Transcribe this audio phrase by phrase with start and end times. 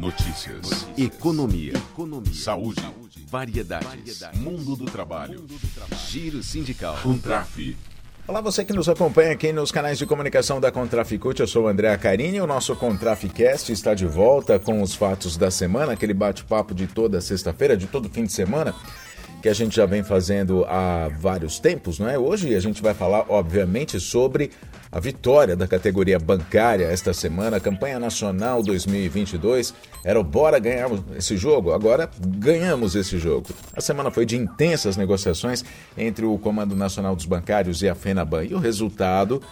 [0.00, 0.88] Notícias.
[0.96, 1.74] Economia.
[1.76, 2.32] Economia.
[2.32, 2.80] Saúde.
[3.28, 4.22] Variedades.
[4.34, 5.44] Mundo do trabalho.
[6.08, 6.96] Giro sindical.
[7.02, 7.76] Contraf.
[8.26, 11.42] Olá, você que nos acompanha aqui nos canais de comunicação da Contraficute.
[11.42, 15.36] Eu sou o André Carini e o nosso Contraficast está de volta com os fatos
[15.36, 18.74] da semana, aquele bate-papo de toda sexta-feira, de todo fim de semana
[19.40, 22.18] que a gente já vem fazendo há vários tempos, não é?
[22.18, 24.50] Hoje a gente vai falar, obviamente, sobre
[24.92, 29.72] a vitória da categoria bancária esta semana, a campanha nacional 2022.
[30.04, 33.48] Era o bora ganhar esse jogo, agora ganhamos esse jogo.
[33.74, 35.64] A semana foi de intensas negociações
[35.96, 39.42] entre o Comando Nacional dos Bancários e a FENABAN e o resultado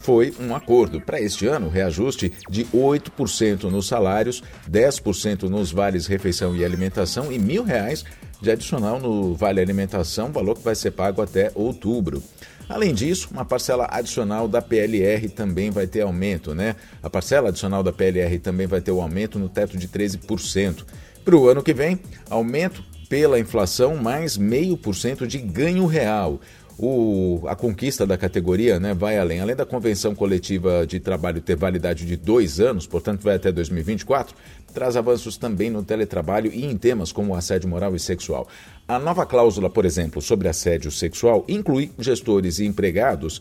[0.00, 1.00] foi um acordo.
[1.00, 7.38] Para este ano, reajuste de 8% nos salários, 10% nos vales refeição e alimentação e
[7.38, 8.04] mil reais
[8.40, 12.22] de adicional no Vale Alimentação, valor que vai ser pago até outubro.
[12.68, 16.76] Além disso, uma parcela adicional da PLR também vai ter aumento, né?
[17.02, 20.84] A parcela adicional da PLR também vai ter o um aumento no teto de 13%.
[21.24, 26.40] Para o ano que vem, aumento pela inflação mais meio por cento de ganho real.
[26.78, 29.40] O, a conquista da categoria né, vai além.
[29.40, 34.36] Além da convenção coletiva de trabalho ter validade de dois anos, portanto vai até 2024,
[34.72, 38.48] traz avanços também no teletrabalho e em temas como assédio moral e sexual.
[38.86, 43.40] A nova cláusula, por exemplo, sobre assédio sexual inclui gestores e empregados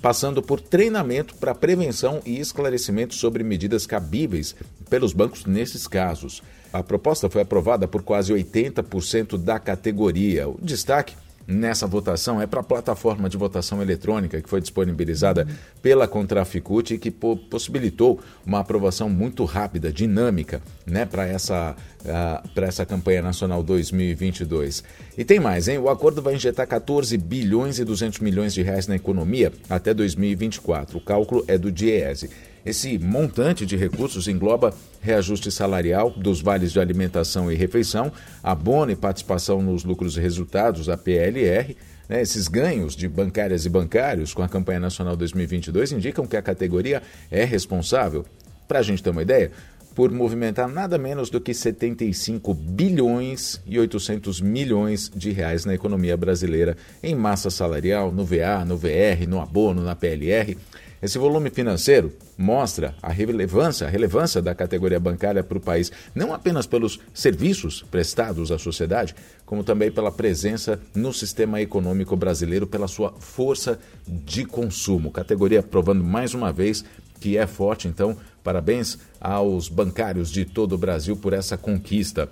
[0.00, 4.54] passando por treinamento para prevenção e esclarecimento sobre medidas cabíveis
[4.88, 6.42] pelos bancos nesses casos.
[6.72, 10.48] A proposta foi aprovada por quase 80% da categoria.
[10.48, 11.16] O destaque
[11.48, 15.48] nessa votação é para a plataforma de votação eletrônica que foi disponibilizada
[15.80, 22.84] pela Contraficute e que possibilitou uma aprovação muito rápida, dinâmica, né, para essa, uh, essa
[22.84, 24.84] campanha nacional 2022.
[25.16, 25.78] E tem mais, hein?
[25.78, 30.98] O acordo vai injetar 14 bilhões e 200 milhões de reais na economia até 2024.
[30.98, 32.28] O cálculo é do DIEESE.
[32.68, 38.94] Esse montante de recursos engloba reajuste salarial dos vales de alimentação e refeição, abono e
[38.94, 41.74] participação nos lucros e resultados, a PLR.
[42.06, 46.42] Né, esses ganhos de bancárias e bancários com a campanha nacional 2022 indicam que a
[46.42, 48.26] categoria é responsável,
[48.68, 49.50] para a gente ter uma ideia,
[49.94, 56.18] por movimentar nada menos do que 75 bilhões e 800 milhões de reais na economia
[56.18, 60.54] brasileira em massa salarial, no VA, no VR, no abono, na PLR.
[61.00, 66.34] Esse volume financeiro mostra a relevância, a relevância da categoria bancária para o país, não
[66.34, 69.14] apenas pelos serviços prestados à sociedade,
[69.46, 75.12] como também pela presença no sistema econômico brasileiro, pela sua força de consumo.
[75.12, 76.84] Categoria provando mais uma vez
[77.20, 82.28] que é forte, então, parabéns aos bancários de todo o Brasil por essa conquista.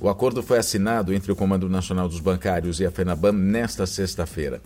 [0.00, 4.60] O acordo foi assinado entre o Comando Nacional dos Bancários e a FENABAN nesta sexta-feira.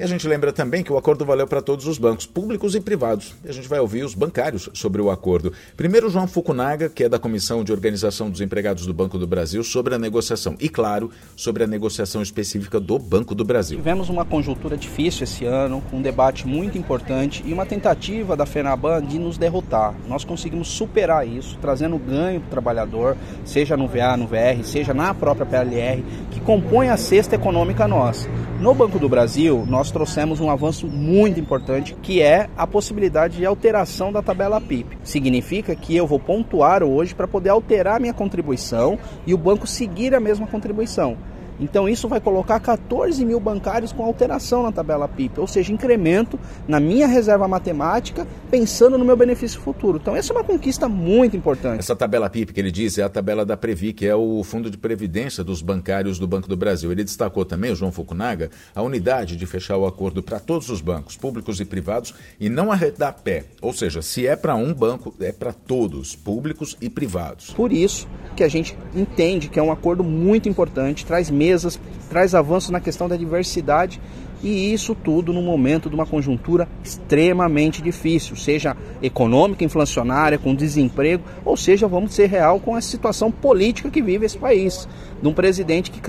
[0.00, 2.80] E a gente lembra também que o acordo valeu para todos os bancos, públicos e
[2.80, 3.34] privados.
[3.44, 5.52] E a gente vai ouvir os bancários sobre o acordo.
[5.76, 9.62] Primeiro, João Fukunaga, que é da Comissão de Organização dos Empregados do Banco do Brasil,
[9.62, 10.56] sobre a negociação.
[10.58, 13.76] E, claro, sobre a negociação específica do Banco do Brasil.
[13.76, 18.46] Tivemos uma conjuntura difícil esse ano, com um debate muito importante e uma tentativa da
[18.46, 19.94] FENABAN de nos derrotar.
[20.08, 24.94] Nós conseguimos superar isso, trazendo ganho para o trabalhador, seja no VA, no VR, seja
[24.94, 28.26] na própria PLR, que compõe a cesta econômica nossa.
[28.58, 33.46] No Banco do Brasil, nós trouxemos um avanço muito importante, que é a possibilidade de
[33.46, 34.98] alteração da tabela PIP.
[35.02, 40.14] Significa que eu vou pontuar hoje para poder alterar minha contribuição e o banco seguir
[40.14, 41.16] a mesma contribuição.
[41.60, 46.38] Então isso vai colocar 14 mil bancários com alteração na tabela PIP, ou seja, incremento
[46.66, 49.98] na minha reserva matemática, pensando no meu benefício futuro.
[50.00, 51.80] Então essa é uma conquista muito importante.
[51.80, 54.70] Essa tabela PIP que ele diz é a tabela da Previ, que é o fundo
[54.70, 56.90] de previdência dos bancários do Banco do Brasil.
[56.90, 60.80] Ele destacou também, o João Fukunaga, a unidade de fechar o acordo para todos os
[60.80, 63.44] bancos, públicos e privados, e não arredar pé.
[63.60, 67.50] Ou seja, se é para um banco, é para todos, públicos e privados.
[67.50, 71.80] Por isso que a gente entende que é um acordo muito importante, traz mesmo mesas,
[72.10, 74.00] traz avanços na questão da diversidade
[74.42, 81.22] e isso tudo no momento de uma conjuntura extremamente difícil, seja econômica, inflacionária, com desemprego,
[81.44, 84.88] ou seja, vamos ser real com a situação política que vive esse país.
[85.20, 86.00] De um presidente que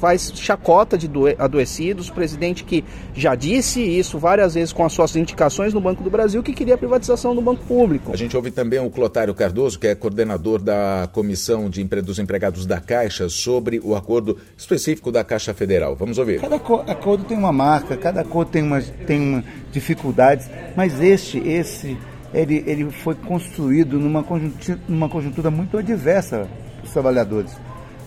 [0.00, 1.08] faz chacota de
[1.38, 6.10] adoecidos, presidente que já disse isso várias vezes com as suas indicações no Banco do
[6.10, 8.12] Brasil, que queria a privatização do Banco Público.
[8.12, 12.66] A gente ouve também o Clotário Cardoso, que é coordenador da Comissão de dos Empregados
[12.66, 15.94] da Caixa, sobre o acordo específico da Caixa Federal.
[15.96, 16.40] Vamos ouvir.
[16.40, 21.96] Cada acordo tem uma marca cada cor tem umas, tem uma dificuldades, mas este, esse,
[22.32, 27.52] ele, ele foi construído numa conjuntura, numa conjuntura muito adversa para os trabalhadores.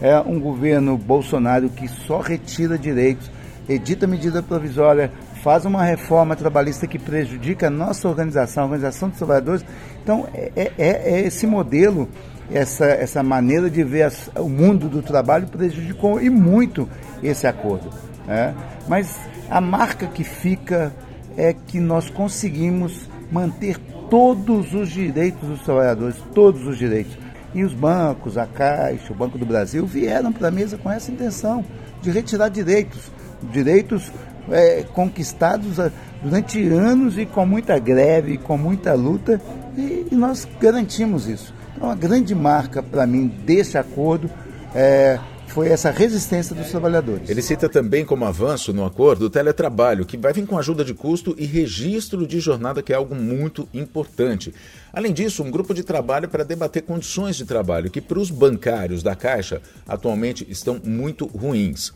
[0.00, 3.30] É um governo Bolsonaro que só retira direitos,
[3.68, 5.10] edita medida provisória,
[5.42, 9.64] faz uma reforma trabalhista que prejudica a nossa organização, a organização dos trabalhadores.
[10.02, 12.08] Então, é, é, é esse modelo
[12.50, 16.88] essa, essa maneira de ver as, o mundo do trabalho prejudicou e muito
[17.22, 17.90] esse acordo.
[18.26, 18.54] Né?
[18.88, 19.16] Mas
[19.50, 20.92] a marca que fica
[21.36, 23.78] é que nós conseguimos manter
[24.08, 27.16] todos os direitos dos trabalhadores, todos os direitos.
[27.54, 31.10] E os bancos, a Caixa, o Banco do Brasil vieram para a mesa com essa
[31.10, 31.64] intenção
[32.02, 33.10] de retirar direitos,
[33.50, 34.12] direitos
[34.50, 35.90] é, conquistados ah,
[36.22, 39.40] durante anos e com muita greve, com muita luta,
[39.76, 41.54] e, e nós garantimos isso.
[41.76, 44.30] Então, a grande marca para mim desse acordo
[44.74, 47.28] é, foi essa resistência dos trabalhadores.
[47.28, 50.94] Ele cita também como avanço no acordo o teletrabalho, que vai vir com ajuda de
[50.94, 54.54] custo e registro de jornada, que é algo muito importante.
[54.92, 59.02] Além disso, um grupo de trabalho para debater condições de trabalho, que para os bancários
[59.02, 61.92] da Caixa atualmente estão muito ruins.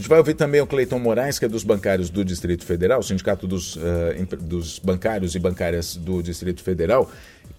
[0.00, 3.46] Gente vai ouvir também o Cleiton Moraes, que é dos bancários do Distrito Federal, Sindicato
[3.46, 3.80] dos, uh,
[4.40, 7.10] dos Bancários e Bancárias do Distrito Federal,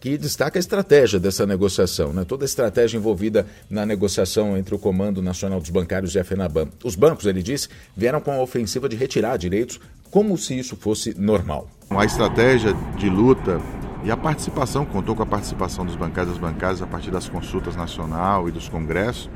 [0.00, 2.24] que destaca a estratégia dessa negociação, né?
[2.24, 6.68] toda a estratégia envolvida na negociação entre o Comando Nacional dos Bancários e a FENABAN.
[6.82, 9.78] Os bancos, ele disse, vieram com a ofensiva de retirar direitos
[10.10, 11.68] como se isso fosse normal.
[11.90, 13.60] A estratégia de luta
[14.02, 17.28] e a participação, contou com a participação dos bancários e das bancárias a partir das
[17.28, 19.28] consultas nacional e dos congressos,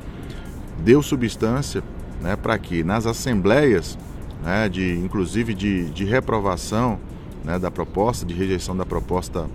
[0.79, 1.83] deu substância
[2.21, 3.97] né, para que nas assembleias,
[4.43, 6.99] né, de, inclusive de, de reprovação
[7.43, 9.47] né, da proposta, de rejeição da proposta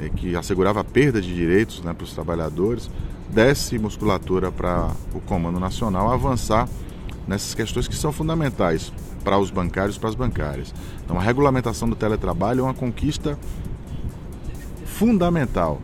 [0.00, 2.90] eh, que assegurava a perda de direitos né, para os trabalhadores,
[3.28, 6.68] desse musculatura para o Comando Nacional avançar
[7.26, 8.92] nessas questões que são fundamentais
[9.24, 10.74] para os bancários e para as bancárias.
[11.04, 13.38] Então, a regulamentação do teletrabalho é uma conquista
[14.84, 15.80] fundamental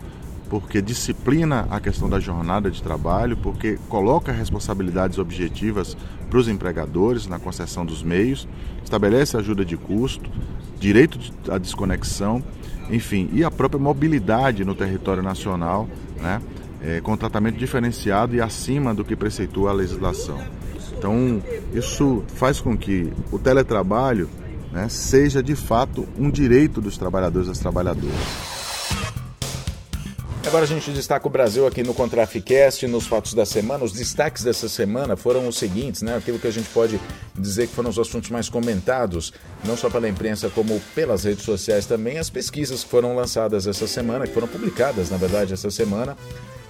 [0.49, 5.97] porque disciplina a questão da jornada de trabalho, porque coloca responsabilidades objetivas
[6.29, 8.49] para os empregadores na concessão dos meios,
[8.83, 10.31] estabelece ajuda de custo,
[10.79, 11.19] direito
[11.51, 12.43] à desconexão,
[12.91, 16.41] enfim, e a própria mobilidade no território nacional, né,
[16.83, 20.39] é, com tratamento diferenciado e acima do que preceitua a legislação.
[20.97, 21.43] Então,
[21.75, 24.29] isso faz com que o teletrabalho
[24.73, 28.48] né, seja de fato um direito dos trabalhadores e das trabalhadoras.
[30.49, 33.85] Agora a gente destaca o Brasil aqui no Contraficast, nos fatos da semana.
[33.85, 36.17] Os destaques dessa semana foram os seguintes, né?
[36.17, 36.99] Aquilo que a gente pode
[37.35, 39.31] dizer que foram os assuntos mais comentados,
[39.63, 42.17] não só pela imprensa, como pelas redes sociais também.
[42.17, 46.17] As pesquisas que foram lançadas essa semana, que foram publicadas, na verdade, essa semana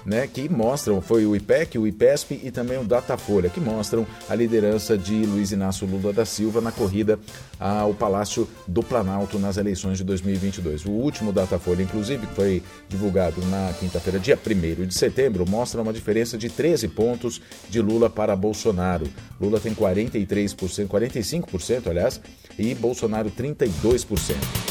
[0.09, 4.35] né, que mostram, foi o IPEC, o IPESP e também o Datafolha, que mostram a
[4.35, 7.19] liderança de Luiz Inácio Lula da Silva na corrida
[7.61, 10.87] ao Palácio do Planalto nas eleições de 2022.
[10.87, 15.93] O último Datafolha, inclusive, que foi divulgado na quinta-feira, dia 1 de setembro, mostra uma
[15.93, 19.07] diferença de 13 pontos de Lula para Bolsonaro.
[19.39, 22.19] Lula tem 43%, 45%, aliás,
[22.59, 24.68] e Bolsonaro 32%.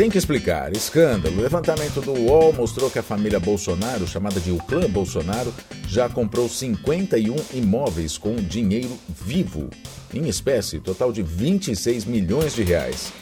[0.00, 0.72] Tem que explicar.
[0.72, 1.42] Escândalo.
[1.42, 5.52] levantamento do UOL mostrou que a família Bolsonaro, chamada de o clã Bolsonaro,
[5.86, 9.68] já comprou 51 imóveis com dinheiro vivo,
[10.14, 13.12] em espécie, total de 26 milhões de reais.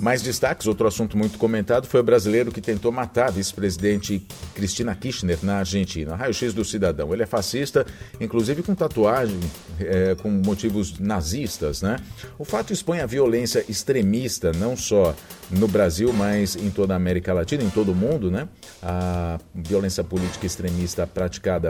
[0.00, 4.94] Mais destaques, outro assunto muito comentado foi o brasileiro que tentou matar a vice-presidente Cristina
[4.94, 6.14] Kirchner na Argentina.
[6.14, 7.12] Raio-X do cidadão.
[7.12, 7.86] Ele é fascista,
[8.20, 9.38] inclusive com tatuagem
[9.80, 11.96] é, com motivos nazistas, né?
[12.38, 15.14] O fato expõe a violência extremista, não só
[15.50, 18.48] no Brasil, mas em toda a América Latina, em todo o mundo, né?
[18.82, 21.68] A violência política extremista praticada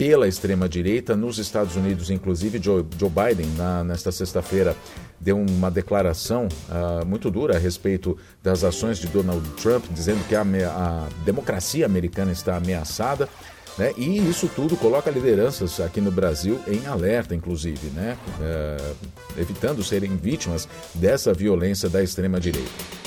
[0.00, 1.14] pela extrema-direita.
[1.14, 4.74] Nos Estados Unidos, inclusive, Joe, Joe Biden, na, nesta sexta-feira,
[5.20, 10.34] deu uma declaração uh, muito dura a respeito das ações de Donald Trump, dizendo que
[10.34, 13.28] a, a democracia americana está ameaçada.
[13.76, 13.92] Né?
[13.98, 18.16] E isso tudo coloca lideranças aqui no Brasil em alerta, inclusive, né?
[18.38, 18.96] Uh,
[19.38, 22.99] evitando serem vítimas dessa violência da extrema-direita.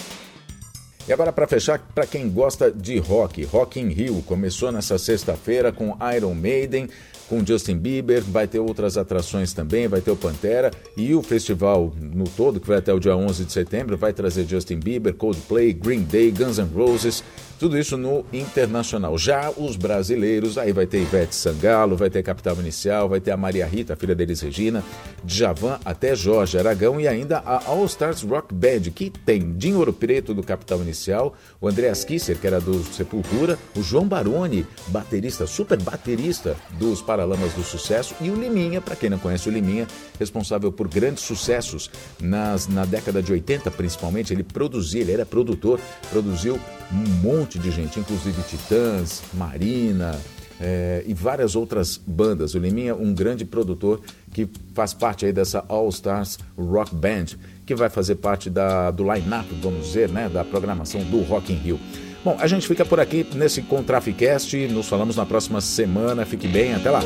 [1.06, 5.70] E agora, para fechar, para quem gosta de rock, Rock in Rio começou nessa sexta-feira
[5.70, 6.90] com Iron Maiden,
[7.34, 11.92] com Justin Bieber, vai ter outras atrações também, vai ter o Pantera e o festival
[12.00, 15.74] no todo, que vai até o dia 11 de setembro, vai trazer Justin Bieber, Coldplay,
[15.74, 17.24] Green Day, Guns N' Roses,
[17.64, 19.18] tudo isso no internacional.
[19.18, 23.38] Já os brasileiros, aí vai ter Ivete Sangalo, vai ter Capital Inicial, vai ter a
[23.38, 24.84] Maria Rita, filha deles Regina,
[25.24, 30.34] Djavan até Jorge Aragão e ainda a All Stars Rock Band, que tem Dinho Preto
[30.34, 35.82] do Capital Inicial, o Andreas Kisser, que era do Sepultura, o João Baroni, baterista, super
[35.82, 39.88] baterista dos Paralamas do Sucesso, e o Liminha, para quem não conhece o Liminha,
[40.20, 41.90] responsável por grandes sucessos
[42.20, 44.34] nas, na década de 80, principalmente.
[44.34, 46.60] Ele produzia, ele era produtor, produziu
[46.92, 50.20] um monte de gente, inclusive Titãs, Marina
[50.60, 52.56] é, e várias outras bandas.
[52.56, 54.02] O Liminha, um grande produtor
[54.34, 59.04] que faz parte aí dessa All Stars Rock Band, que vai fazer parte da, do
[59.04, 61.80] line-up, vamos dizer, né, da programação do Rock in Rio.
[62.24, 64.56] Bom, a gente fica por aqui nesse Contraficast.
[64.68, 66.26] Nos falamos na próxima semana.
[66.26, 67.02] Fique bem, até lá.